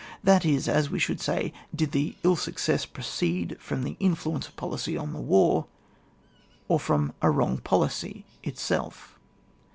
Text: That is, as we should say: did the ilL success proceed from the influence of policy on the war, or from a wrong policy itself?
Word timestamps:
That 0.23 0.45
is, 0.47 0.67
as 0.67 0.89
we 0.89 0.97
should 0.97 1.21
say: 1.21 1.53
did 1.75 1.91
the 1.91 2.15
ilL 2.23 2.35
success 2.35 2.87
proceed 2.87 3.55
from 3.59 3.83
the 3.83 3.97
influence 3.99 4.47
of 4.47 4.55
policy 4.55 4.97
on 4.97 5.13
the 5.13 5.21
war, 5.21 5.67
or 6.67 6.79
from 6.79 7.13
a 7.21 7.29
wrong 7.29 7.59
policy 7.59 8.25
itself? 8.41 9.19